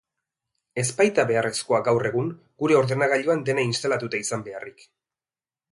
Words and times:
Ez 0.83 0.85
baita 1.01 1.25
beharrezkoa 1.31 1.81
gaur 1.89 2.07
egun 2.11 2.33
gure 2.65 2.81
ordenagailuan 2.81 3.45
dena 3.51 3.69
instalatuta 3.73 4.25
izan 4.27 4.47
beaharrik. 4.51 4.87